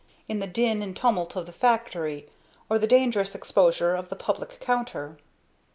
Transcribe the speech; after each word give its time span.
in 0.27 0.39
the 0.39 0.47
din 0.47 0.81
and 0.81 0.95
tumult 0.97 1.35
of 1.35 1.45
the 1.45 1.51
factory, 1.51 2.27
or 2.71 2.79
the 2.79 2.87
dangerous 2.87 3.35
exposure 3.35 3.93
of 3.93 4.09
the 4.09 4.15
public 4.15 4.59
counter." 4.59 5.19